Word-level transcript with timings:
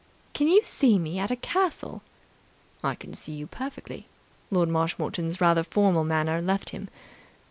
"Can 0.33 0.47
you 0.47 0.63
see 0.63 0.97
me 0.97 1.19
at 1.19 1.29
a 1.29 1.35
castle?" 1.35 2.01
"I 2.83 2.95
can 2.95 3.13
see 3.13 3.33
you 3.33 3.45
perfectly." 3.45 4.07
Lord 4.49 4.67
Marshmoreton's 4.67 5.39
rather 5.39 5.61
formal 5.61 6.03
manner 6.05 6.41
left 6.41 6.71
him. 6.71 6.89